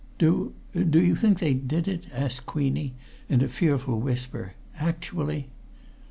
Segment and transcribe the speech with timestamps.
[0.17, 2.95] "Do do you think they did it?" asked Queenie
[3.29, 4.55] in a fearful whisper.
[4.79, 5.49] "Actually?"